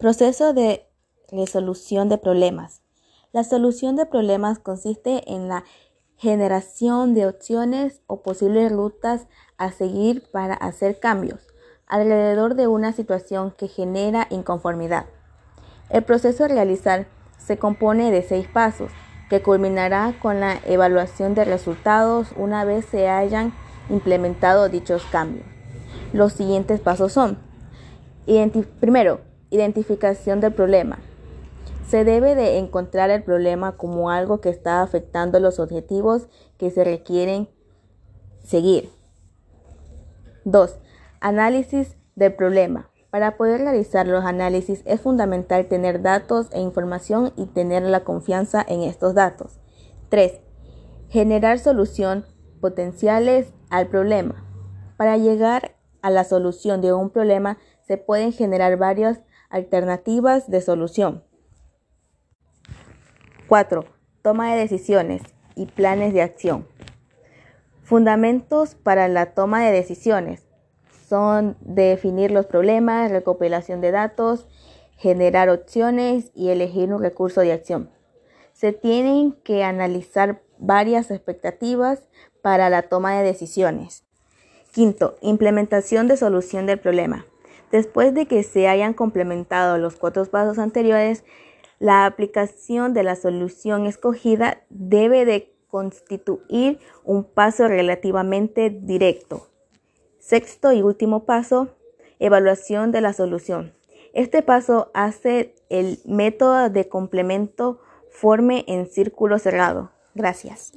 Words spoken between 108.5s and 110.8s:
en círculo cerrado. Gracias.